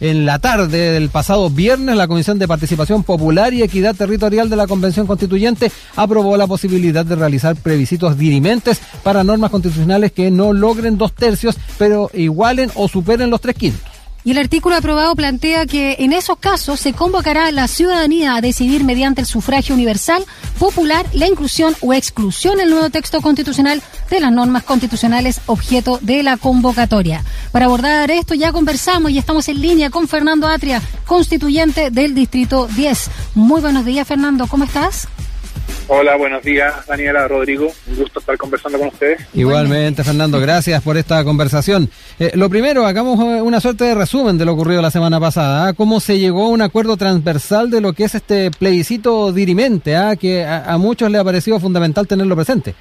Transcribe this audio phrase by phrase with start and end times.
[0.00, 4.56] en la tarde del pasado viernes, la Comisión de Participación Popular y Equidad Territorial de
[4.56, 10.52] la Convención Constituyente aprobó la posibilidad de realizar plebiscitos dirimentes para normas constitucionales que no
[10.52, 13.95] logren dos tercios, pero igualen o superen los tres quintos.
[14.26, 18.40] Y el artículo aprobado plantea que en esos casos se convocará a la ciudadanía a
[18.40, 20.26] decidir mediante el sufragio universal,
[20.58, 26.00] popular, la inclusión o exclusión en el nuevo texto constitucional de las normas constitucionales objeto
[26.02, 27.22] de la convocatoria.
[27.52, 32.66] Para abordar esto ya conversamos y estamos en línea con Fernando Atria, constituyente del Distrito
[32.66, 33.10] 10.
[33.36, 35.06] Muy buenos días, Fernando, ¿cómo estás?
[35.88, 37.70] Hola, buenos días, Daniela, Rodrigo.
[37.86, 39.24] Un gusto estar conversando con ustedes.
[39.34, 41.88] Igualmente, Fernando, gracias por esta conversación.
[42.18, 45.68] Eh, lo primero, hagamos eh, una suerte de resumen de lo ocurrido la semana pasada.
[45.68, 45.74] ¿ah?
[45.74, 50.16] ¿Cómo se llegó a un acuerdo transversal de lo que es este plebiscito dirimente, ¿ah?
[50.16, 52.74] que a, muchos le ha parecido fundamental tenerlo presente?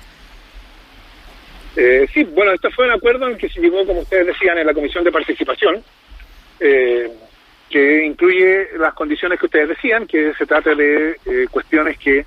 [1.76, 4.66] Eh, sí, bueno, este fue un acuerdo en que se llegó, como ustedes decían, en
[4.66, 5.84] la Comisión de Participación,
[6.58, 11.18] que incluye las condiciones que ustedes decían, que se trata de
[11.52, 12.26] cuestiones que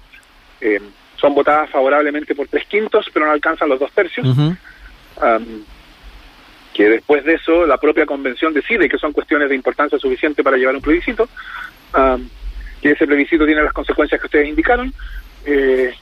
[0.61, 0.81] eh,
[1.17, 4.27] son votadas favorablemente por tres quintos, pero no alcanzan los dos tercios.
[6.75, 10.56] que después de eso la propia convención decide que son cuestiones de importancia suficiente para
[10.56, 11.28] llevar un plebiscito,
[12.81, 14.92] que ese plebiscito tiene las consecuencias que ustedes indicaron,
[15.45, 15.92] eh,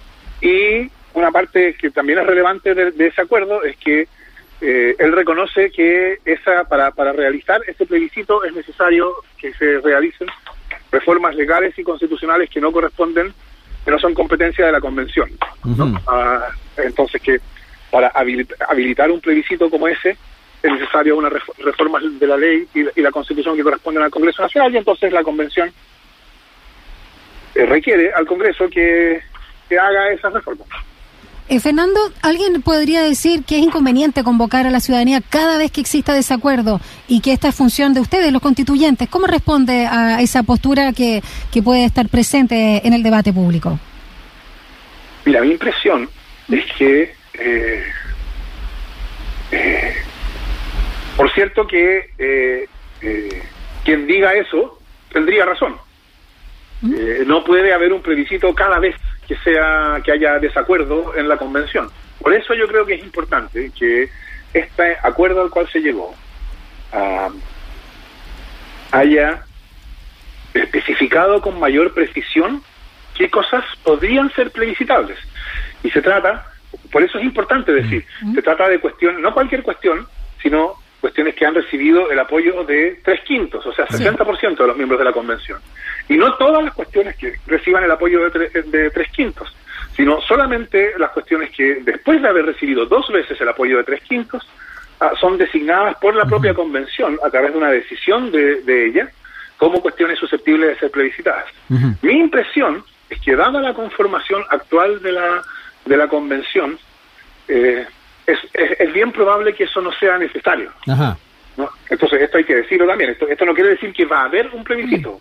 [0.40, 4.06] y una parte que también es relevante de, ese acuerdo es que
[4.60, 10.28] eh, él reconoce que esa para, para realizar ese plebiscito es necesario que se realicen
[10.90, 13.32] reformas legales y constitucionales que no corresponden
[13.86, 15.30] que no son competencia de la convención.
[16.08, 17.38] Ah, entonces que
[17.88, 20.16] para habilitar un plebiscito como ese
[20.60, 24.74] es necesario una reforma de la ley y, la constitución que corresponden al Congreso Nacional
[24.74, 25.72] y entonces la convención
[27.54, 29.22] eh, requiere al Congreso que,
[29.68, 30.66] que haga esas reformas.
[31.48, 35.80] Eh, Fernando, ¿alguien podría decir que es inconveniente convocar a la ciudadanía cada vez que
[35.80, 39.08] exista desacuerdo y que esta es función de ustedes, los constituyentes?
[39.08, 41.22] ¿Cómo responde a esa postura que,
[41.52, 43.78] que puede estar presente en el debate público?
[45.24, 46.08] Mira, mi impresión
[46.48, 47.84] es que, eh,
[49.52, 49.94] eh,
[51.16, 52.68] por cierto que eh,
[53.84, 54.80] quien diga eso
[55.12, 55.76] tendría razón.
[56.82, 57.26] ¿Mm?
[57.26, 58.94] no puede haber un plebiscito cada vez
[59.26, 61.90] que sea que haya desacuerdo en la convención.
[62.20, 64.08] Por eso yo creo que es importante que
[64.52, 66.14] este acuerdo al cual se llegó
[66.92, 67.28] ah,
[68.92, 69.42] haya
[70.54, 72.62] especificado con mayor precisión
[73.16, 75.18] qué cosas podrían ser plebiscitables.
[75.82, 76.46] Y se trata,
[76.90, 78.34] por eso es importante decir, mm.
[78.34, 80.06] se trata de cuestiones, no cualquier cuestión,
[80.42, 84.76] sino cuestiones que han recibido el apoyo de tres quintos, o sea, 70% de los
[84.76, 85.58] miembros de la convención.
[86.08, 89.54] Y no todas las cuestiones que reciban el apoyo de, tres quintos,
[89.94, 94.02] sino solamente las cuestiones que, después de haber recibido dos veces el apoyo de tres
[94.02, 94.46] quintos,
[95.00, 99.08] ah, son designadas por la propia convención a través de una decisión de, ella
[99.56, 101.46] como cuestiones susceptibles de ser plebiscitadas.
[102.02, 105.42] Mi impresión es que dada la conformación actual de la,
[105.86, 106.78] de la convención,
[107.48, 107.86] eh,
[108.26, 110.72] es, es, bien probable que eso no sea necesario.
[111.88, 113.10] Entonces, esto hay que decirlo también.
[113.10, 115.20] Esto, esto no quiere decir que va a haber un plebiscito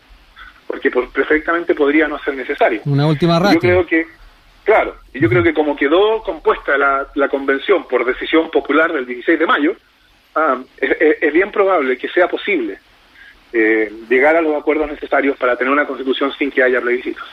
[0.68, 2.82] porque perfectamente podría no ser necesario.
[2.86, 4.08] Una última Yo creo que,
[4.64, 9.06] claro, y yo creo que como quedó compuesta la, la convención por decisión popular del
[9.06, 9.76] 16 de mayo,
[10.36, 12.80] ah, es, bien probable que sea posible
[13.58, 17.24] eh, llegar a los acuerdos necesarios para tener una constitución sin que haya plebiscitos.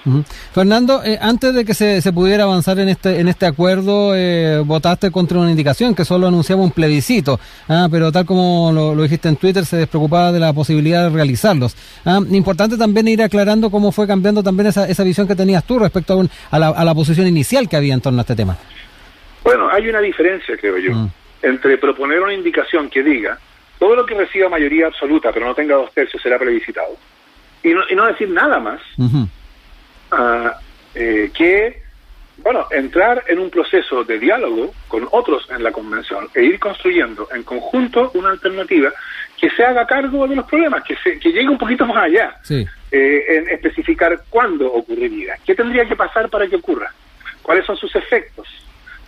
[0.52, 4.62] Fernando, eh, antes de que se, se, pudiera avanzar en este en este acuerdo, eh,
[4.64, 9.28] votaste contra una indicación que solo anunciaba un plebiscito, ah, pero tal como lo, dijiste
[9.28, 11.74] en Twitter, se despreocupaba de la posibilidad de realizarlos.
[12.04, 15.80] Ah, importante también ir aclarando cómo fue cambiando también esa, esa visión que tenías tú
[15.80, 16.22] respecto
[16.52, 18.56] a, la, a la posición inicial que había en torno a este tema.
[19.42, 21.10] Bueno, hay una diferencia, creo yo, mm.
[21.42, 23.40] entre proponer una indicación que diga
[23.82, 26.96] todo lo que reciba mayoría absoluta, pero no tenga dos tercios, será plebiscitado.
[27.64, 28.80] Y no, y no decir nada más
[30.94, 31.82] eh, que,
[32.36, 37.26] bueno, entrar en un proceso de diálogo con otros en la convención e ir construyendo
[37.34, 38.92] en conjunto una alternativa
[39.36, 42.36] que se haga cargo de los problemas, que, se, que llegue un poquito más allá,
[42.48, 46.94] eh, en especificar cuándo ocurriría, qué tendría que pasar para que ocurra,
[47.42, 48.46] cuáles son sus efectos,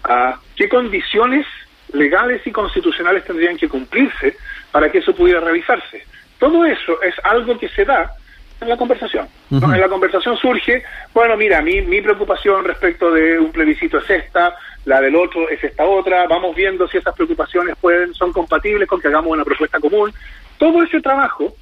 [0.02, 1.46] a qué condiciones
[1.94, 4.36] legales y constitucionales tendrían que cumplirse
[4.70, 6.04] para que eso pudiera realizarse.
[6.38, 8.12] Todo eso es algo que se da
[8.60, 9.28] en la conversación.
[9.50, 10.82] En la conversación surge,
[11.12, 14.54] bueno, mira, mi, mi preocupación respecto de un plebiscito es esta,
[14.84, 19.00] la del otro es esta otra, vamos viendo si esas preocupaciones pueden son compatibles con
[19.00, 20.12] que hagamos una propuesta común.
[20.58, 21.54] Todo ese trabajo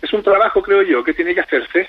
[0.00, 1.88] es un trabajo, creo yo, que tiene que hacerse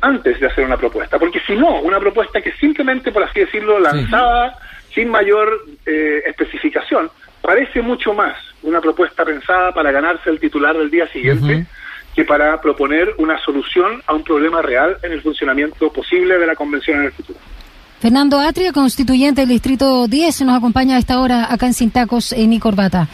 [0.00, 3.78] antes de hacer una propuesta, porque si no, una propuesta que simplemente, por así decirlo,
[3.78, 4.58] lanzada
[4.94, 7.10] sin mayor eh, especificación,
[7.40, 11.66] parece mucho más una propuesta pensada para ganarse el titular del día siguiente
[12.14, 16.56] que para proponer una solución a un problema real en el funcionamiento posible de la
[16.56, 17.38] convención en el futuro.
[18.00, 22.58] Fernando Atria, constituyente del Distrito 10, nos acompaña a esta hora acá en Sintacos, en
[22.58, 23.08] Corbata.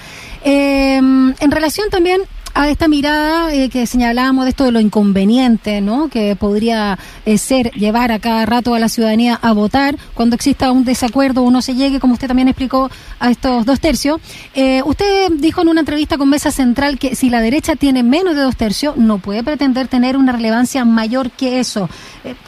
[0.44, 2.22] Eh, en relación también
[2.56, 6.08] a esta mirada eh, que señalábamos de esto de lo inconveniente, ¿no?
[6.08, 10.72] Que podría eh, ser llevar a cada rato a la ciudadanía a votar cuando exista
[10.72, 14.22] un desacuerdo o no se llegue, como usted también explicó, a estos dos tercios.
[14.54, 18.34] Eh, usted dijo en una entrevista con Mesa Central que si la derecha tiene menos
[18.34, 21.90] de dos tercios, no puede pretender tener una relevancia mayor que eso.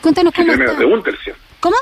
[0.01, 0.47] cuéntanos cómo.
[0.47, 1.35] Tiene menos de un tercio.
[1.61, 1.77] ¿Cómo?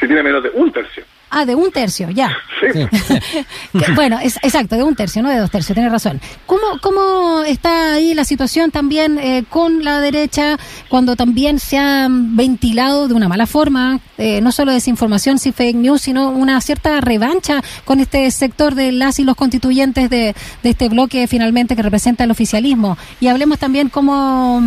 [0.00, 1.04] Si tiene menos de un tercio.
[1.28, 2.36] Ah, de un tercio, ya.
[3.94, 6.20] bueno, es, exacto, de un tercio, no de dos tercios, tiene razón.
[6.46, 10.56] ¿Cómo, ¿Cómo está ahí la situación también eh, con la derecha
[10.88, 15.76] cuando también se ha ventilado de una mala forma, eh, no solo desinformación, sí fake
[15.76, 20.70] news, sino una cierta revancha con este sector de las y los constituyentes de, de
[20.70, 22.96] este bloque finalmente que representa el oficialismo?
[23.20, 24.62] Y hablemos también cómo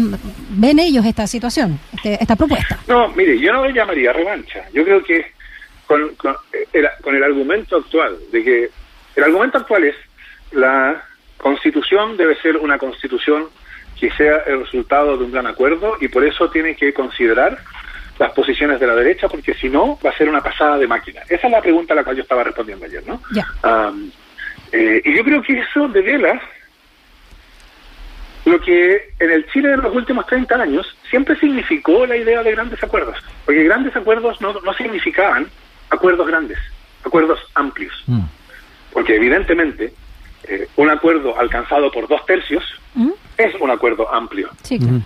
[0.49, 2.77] ven ellos esta situación, este, esta propuesta.
[2.87, 4.65] No, mire, yo no le llamaría revancha.
[4.73, 5.38] Yo creo que
[5.89, 6.35] con, con,
[6.71, 8.69] el, con el argumento actual, de que
[9.15, 9.95] el argumento actual es
[10.51, 11.03] la
[11.37, 13.47] constitución debe ser una constitución
[13.99, 17.57] que sea el resultado de un gran acuerdo y por eso tiene que considerar
[18.19, 21.21] las posiciones de la derecha porque si no va a ser una pasada de máquina.
[21.27, 23.19] Esa es la pregunta a la cual yo estaba respondiendo ayer, ¿no?
[24.71, 26.39] eh, y yo creo que eso devela
[28.45, 32.51] lo que en el Chile de los últimos 30 años siempre significó la idea de
[32.51, 35.47] grandes acuerdos, porque grandes acuerdos no, no significaban
[35.89, 36.59] acuerdos grandes,
[37.03, 37.93] acuerdos amplios.
[38.07, 38.21] Mm.
[38.91, 39.93] Porque evidentemente
[40.43, 42.63] eh, un acuerdo alcanzado por dos tercios
[42.95, 43.11] mm.
[43.37, 44.49] es un acuerdo amplio.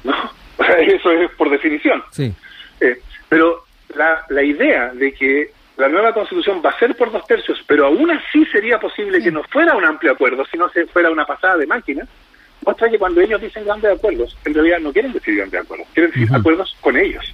[0.04, 0.32] ¿no?
[0.80, 2.04] Eso es por definición.
[2.12, 2.34] Sí.
[2.80, 3.66] Eh, pero
[3.96, 7.88] la, la idea de que la nueva constitución va a ser por dos tercios, pero
[7.88, 11.58] aún así sería posible que no fuera un amplio acuerdo, sino que fuera una pasada
[11.58, 12.08] de máquina,
[12.64, 16.12] muestra que cuando ellos dicen grandes acuerdos, en realidad no quieren decir grandes acuerdos, quieren
[16.12, 17.34] decir acuerdos con ellos.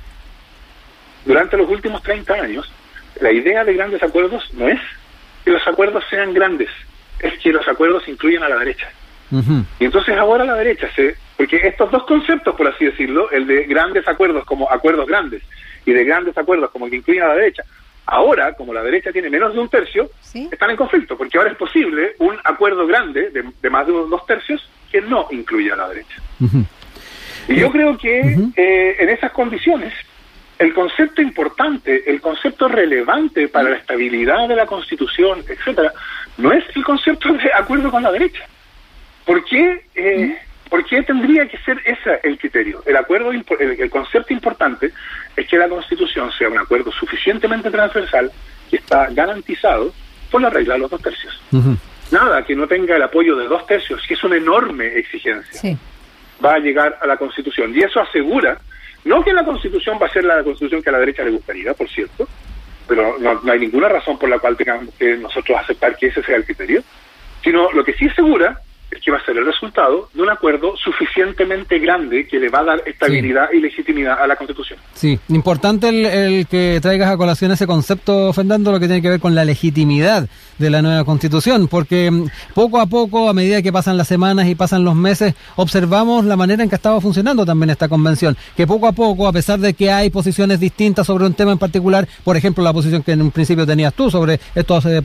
[1.25, 2.71] Durante los últimos 30 años,
[3.19, 4.79] la idea de grandes acuerdos no es
[5.43, 6.69] que los acuerdos sean grandes,
[7.19, 8.89] es que los acuerdos incluyan a la derecha.
[9.79, 11.15] Y entonces ahora la derecha se...
[11.37, 15.43] Porque estos dos conceptos, por así decirlo, el de grandes acuerdos como acuerdos grandes
[15.85, 17.63] y de grandes acuerdos como que incluyen a la derecha,
[18.05, 21.57] ahora, como la derecha tiene menos de un tercio, están en conflicto, porque ahora es
[21.57, 26.21] posible un acuerdo grande de, más de dos tercios que no incluya a la derecha.
[27.47, 28.19] Y yo creo que
[28.55, 29.93] eh, en esas condiciones
[30.59, 35.93] el concepto importante, el concepto relevante para la estabilidad de la Constitución, etcétera,
[36.37, 38.43] no es el concepto de acuerdo con la derecha.
[39.25, 40.37] ¿Por qué, eh,
[40.69, 42.83] ¿por qué tendría que ser ese el criterio?
[42.85, 44.91] El acuerdo, el, concepto importante
[45.33, 48.29] es que la Constitución sea un acuerdo suficientemente transversal
[48.69, 49.93] que está garantizado
[50.29, 51.41] por la regla de los dos tercios.
[52.11, 55.77] Nada que no tenga el apoyo de dos tercios, que es una enorme exigencia,
[56.43, 57.73] va a llegar a la Constitución.
[57.73, 58.59] Y eso asegura
[59.05, 61.73] no que la constitución va a ser la constitución que a la derecha le gustaría,
[61.73, 62.27] por cierto,
[62.87, 66.37] pero no, hay ninguna razón por la cual tengamos que nosotros aceptar que ese sea
[66.37, 66.83] el criterio,
[67.43, 68.59] sino lo que sí es segura
[69.09, 72.63] que va a ser el resultado de un acuerdo suficientemente grande que le va a
[72.63, 74.77] dar estabilidad y legitimidad a la Constitución.
[74.93, 79.19] Sí, importante el, que traigas a colación ese concepto, Fernando, lo que tiene que ver
[79.19, 80.29] con la legitimidad
[80.59, 84.47] de la nueva Constitución, porque mm, poco a poco, a medida que pasan las semanas
[84.47, 88.67] y pasan los meses, observamos la manera en que estaba funcionando también esta convención, que
[88.67, 92.07] poco a poco, a pesar de que hay posiciones distintas sobre un tema en particular,
[92.23, 95.01] por ejemplo, la posición que en un principio tenías tú sobre estos eh,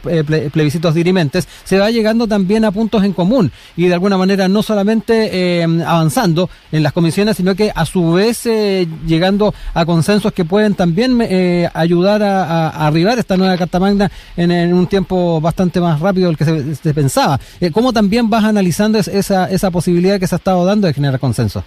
[0.52, 4.62] plebiscitos dirimentes, se va llegando también a puntos en común y de alguna manera no
[4.62, 10.32] solamente eh, avanzando en las comisiones, sino que a su vez eh, llegando a consensos
[10.32, 15.80] que pueden también eh, ayudar a, arribar esta nueva Carta Magna en, un tiempo bastante
[15.80, 17.38] más rápido del que se, pensaba.
[17.72, 21.64] ¿Cómo también vas analizando esa, esa posibilidad que se ha estado dando de generar consenso?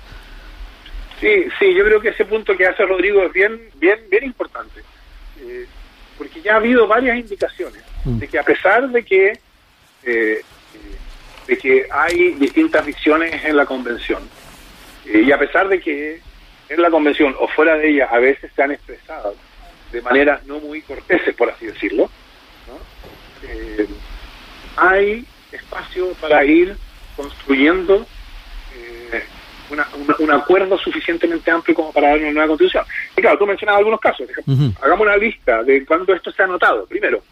[1.20, 4.82] Sí, sí, yo creo que ese punto que hace Rodrigo es bien, bien, bien importante,
[6.18, 8.20] porque ya ha habido varias indicaciones mm.
[8.20, 9.34] de que a pesar de que
[10.04, 10.42] eh,
[11.48, 14.22] de que hay distintas visiones en la convención.
[15.06, 16.22] Eh, y a pesar de que
[16.70, 19.36] en la convención o fuera de ella a veces se han expresado
[19.92, 22.10] de maneras no muy corteses, por así decirlo,
[23.44, 23.88] eh,
[24.76, 26.76] hay espacio para ir
[27.16, 28.06] construyendo
[28.76, 29.24] eh,
[30.20, 32.84] un acuerdo suficientemente amplio como para dar una nueva constitución.
[33.16, 34.28] Y claro, tú mencionabas algunos casos.
[34.82, 36.86] Hagamos una lista de cuándo esto se ha notado.
[36.86, 37.24] Primero,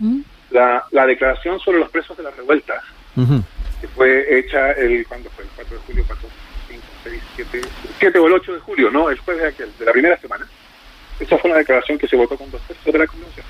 [0.51, 2.83] la, la declaración sobre los presos de las revueltas
[3.15, 3.54] que
[3.95, 5.43] fue hecha el, ¿cuándo fue?
[5.43, 6.29] El 4 de julio, 4,
[6.69, 7.61] 5, 6, 7,
[7.99, 9.09] 7 o el 8 de julio, ¿no?
[9.09, 10.47] El jueves de, aquel, de la primera semana.
[11.19, 13.45] Esa fue una declaración que se votó con dos tercios de la convención.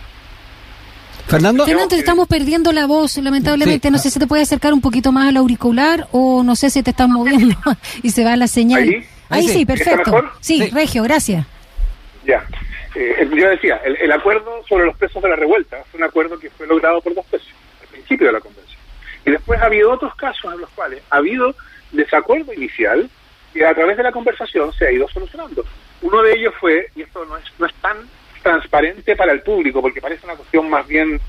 [1.28, 1.66] Fernando.
[1.66, 3.90] Fernando, estamos perdiendo la voz, lamentablemente.
[3.90, 6.84] No sé si te puedes acercar un poquito más al auricular o no sé si
[6.84, 7.56] te estás moviendo
[8.04, 8.84] y se va la señal.
[8.84, 10.32] Ahí, Ahí sí, perfecto.
[10.40, 11.46] Sí, Regio, gracias.
[12.26, 12.46] Ya.
[12.96, 16.50] Eh, yo decía, el, acuerdo sobre los pesos de la revuelta fue un acuerdo que
[16.50, 17.48] fue logrado por dos pesos
[17.82, 18.65] al principio de la convención.
[19.26, 21.56] Y después ha habido otros casos en los cuales ha habido
[21.92, 23.10] desacuerdo inicial
[23.54, 25.64] y a través de la conversación se ha ido solucionando.
[26.02, 27.98] Uno de ellos fue, y esto no es, no es tan
[28.44, 31.20] transparente para el público, porque parece una cuestión más bien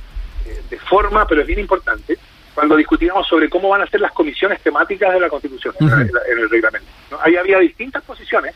[0.44, 2.18] eh, de forma, pero es bien importante,
[2.54, 6.50] cuando discutíamos sobre cómo van a ser las comisiones temáticas de la Constitución en, el
[6.50, 6.88] reglamento.
[7.20, 8.54] Ahí había distintas posiciones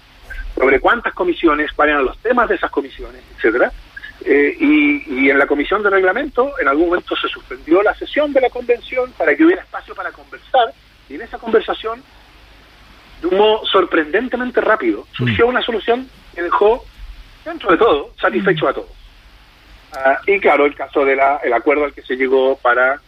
[0.55, 3.71] sobre cuántas comisiones, cuáles eran los temas de esas comisiones, etcétera.
[4.25, 8.33] Eh, y, y, en la comisión de reglamento, en algún momento se suspendió la sesión
[8.33, 10.75] de la convención para que hubiera espacio para conversar,
[11.09, 12.03] y en esa conversación,
[13.23, 16.85] de un modo sorprendentemente rápido, surgió una solución que dejó
[17.45, 18.91] dentro de todo, satisfecho a todos.
[19.93, 23.01] Ah, y claro, el caso del el acuerdo al que se llegó para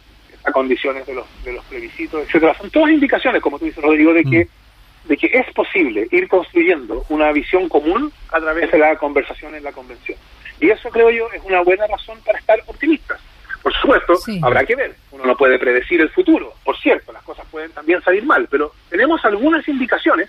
[0.45, 4.13] las condiciones de los, de los plebiscitos, etcétera, son todas indicaciones, como tú dices, Rodrigo,
[4.13, 5.09] de que, mm.
[5.09, 9.63] de que es posible ir construyendo una visión común a través de la conversación en
[9.63, 10.19] la convención.
[10.63, 13.21] Y eso creo yo es una buena razón para estar optimistas.
[13.63, 14.95] Por supuesto, habrá que ver.
[15.11, 16.55] Uno no puede predecir el futuro.
[16.65, 20.29] Por cierto, las cosas pueden también salir mal, pero tenemos algunas indicaciones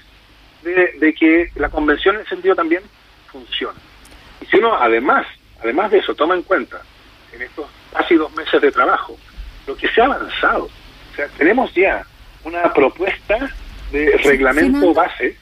[0.63, 2.81] de, de que la convención en ese sentido también
[3.31, 3.79] funciona.
[4.41, 5.27] Y si uno además,
[5.61, 6.81] además de eso, toma en cuenta
[7.31, 9.15] en estos casi dos meses de trabajo,
[9.67, 10.65] lo que se ha avanzado.
[10.65, 12.03] O sea, tenemos ya
[12.43, 13.51] una propuesta
[13.91, 15.37] de reglamento base.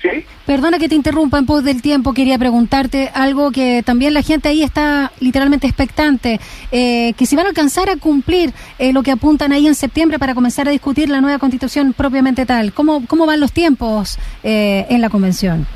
[0.00, 0.26] ¿Sí?
[0.46, 4.50] Perdona que te interrumpa en pos del tiempo, quería preguntarte algo que también la gente
[4.50, 6.38] ahí está literalmente expectante,
[6.70, 10.18] eh, que si van a alcanzar a cumplir eh, lo que apuntan ahí en septiembre
[10.18, 14.84] para comenzar a discutir la nueva constitución propiamente tal, ¿cómo, cómo van los tiempos eh,
[14.90, 15.66] en la convención?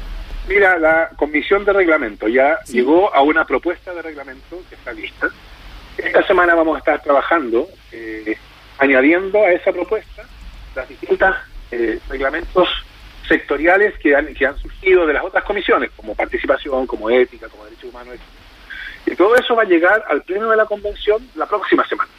[0.48, 5.28] Mira, la comisión de reglamento ya llegó a una propuesta de reglamento que está lista.
[5.98, 8.36] Esta semana vamos a estar trabajando, eh,
[8.78, 10.22] añadiendo a esa propuesta
[10.74, 11.36] las distintas
[11.70, 12.68] eh, reglamentos
[13.28, 17.64] sectoriales que han, que han surgido de las otras comisiones, como participación, como ética, como
[17.64, 18.16] derechos humanos,
[19.06, 22.10] Y todo eso va a llegar al pleno de la convención la próxima semana.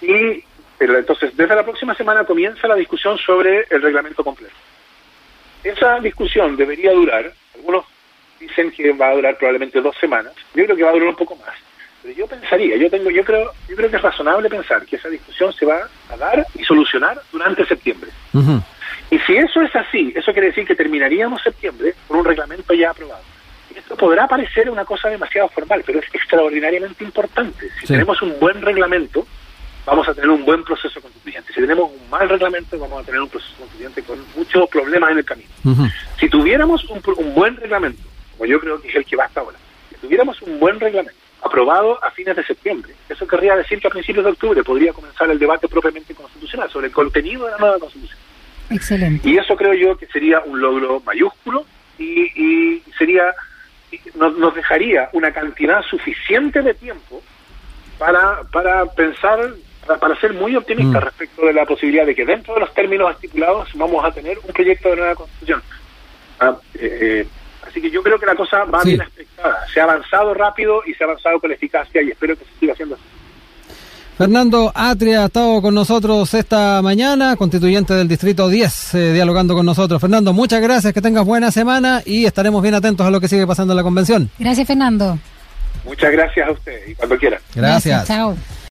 [0.00, 0.42] Y
[0.80, 4.54] entonces, desde la próxima semana comienza la discusión sobre el reglamento completo.
[5.62, 7.84] Esa discusión debería durar, algunos
[8.38, 11.16] dicen que va a durar probablemente dos semanas, yo creo que va a durar un
[11.16, 11.54] poco más.
[12.02, 15.08] Pero yo pensaría, yo tengo, yo creo, yo creo que es razonable pensar que esa
[15.08, 18.10] discusión se va a dar y solucionar durante septiembre.
[19.14, 22.90] Y si eso es así, eso quiere decir que terminaríamos septiembre con un reglamento ya
[22.90, 23.22] aprobado.
[23.72, 27.70] esto podrá parecer una cosa demasiado formal, pero es extraordinariamente importante.
[27.78, 29.24] Si tenemos un buen reglamento,
[29.86, 31.52] vamos a tener un buen proceso constituyente.
[31.52, 35.18] Si tenemos un mal reglamento, vamos a tener un proceso constituyente con muchos problemas en
[35.18, 35.50] el camino.
[36.18, 37.00] Si tuviéramos un,
[37.36, 38.02] buen reglamento,
[38.32, 39.58] como yo creo que es el que va hasta ahora,
[39.90, 43.90] si tuviéramos un buen reglamento aprobado a fines de septiembre, eso querría decir que a
[43.90, 47.78] principios de octubre podría comenzar el debate propiamente constitucional sobre el contenido de la nueva
[47.78, 48.18] constitución.
[48.70, 49.28] Excelente.
[49.28, 51.66] Y eso creo yo que sería un logro mayúsculo
[51.98, 53.34] y, sería
[54.14, 57.22] nos, dejaría una cantidad suficiente de tiempo
[57.98, 59.54] para, para pensar
[59.86, 61.02] para, ser muy optimista mm.
[61.02, 64.52] respecto de la posibilidad de que dentro de los términos estipulados vamos a tener un
[64.52, 65.62] proyecto de nueva constitución.
[66.40, 67.28] Ah, eh, eh,
[67.66, 69.66] así que yo creo que la cosa va bien expectada.
[69.72, 72.72] Se ha avanzado rápido y se ha avanzado con eficacia y espero que se siga
[72.72, 73.04] haciendo así.
[74.16, 79.66] Fernando Atria ha estado con nosotros esta mañana, constituyente del Distrito 10, eh, dialogando con
[79.66, 80.00] nosotros.
[80.00, 83.44] Fernando, muchas gracias, que tengas buena semana y estaremos bien atentos a lo que sigue
[83.44, 84.30] pasando en la convención.
[84.38, 85.18] Gracias, Fernando.
[85.84, 87.40] Muchas gracias a usted y cuando quiera.
[87.54, 88.06] Gracias.
[88.06, 88.36] gracias chao.